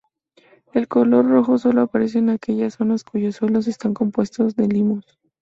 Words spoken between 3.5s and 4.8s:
están compuestos de